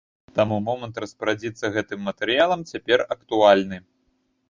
Таму 0.37 0.55
момант 0.69 0.95
распарадзіцца 1.03 1.71
гэтым 1.77 1.99
матэрыялам 2.09 2.67
цяпер 2.73 3.09
актуальны. 3.19 3.77